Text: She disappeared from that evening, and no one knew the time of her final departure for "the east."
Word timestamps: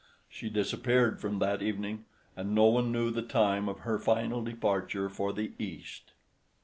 She 0.27 0.49
disappeared 0.49 1.21
from 1.21 1.37
that 1.37 1.61
evening, 1.61 2.05
and 2.35 2.55
no 2.55 2.65
one 2.65 2.91
knew 2.91 3.11
the 3.11 3.21
time 3.21 3.69
of 3.69 3.81
her 3.81 3.99
final 3.99 4.43
departure 4.43 5.09
for 5.09 5.31
"the 5.31 5.51
east." 5.59 6.13